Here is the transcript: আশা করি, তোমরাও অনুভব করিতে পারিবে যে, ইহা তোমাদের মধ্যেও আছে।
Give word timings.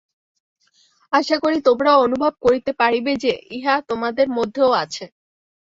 আশা 1.13 1.37
করি, 1.39 1.57
তোমরাও 1.61 2.03
অনুভব 2.03 2.33
করিতে 2.41 2.71
পারিবে 2.73 3.11
যে, 3.23 3.33
ইহা 3.51 3.75
তোমাদের 3.89 4.27
মধ্যেও 4.37 4.69
আছে। 4.83 5.05